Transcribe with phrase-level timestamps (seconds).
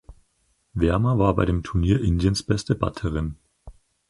[0.75, 3.35] Verma war bei dem Turnier Indiens beste Batterin.